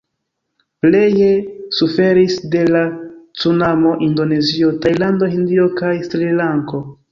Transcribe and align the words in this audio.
Pleje 0.85 1.27
suferis 1.79 2.37
de 2.55 2.63
la 2.77 2.81
cunamo 3.43 3.93
Indonezio, 4.09 4.73
Tajlando, 4.87 5.31
Hindio 5.37 5.71
kaj 5.83 5.95
Srilanko. 6.11 6.85